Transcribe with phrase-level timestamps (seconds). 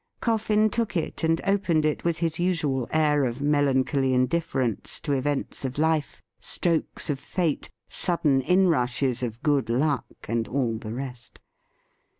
[0.19, 5.11] Coffin took it and opened it with his usual air of melan choly indifference to
[5.11, 11.39] events of life, strokes of fate, sudden inrushes of good luck, and all the rest.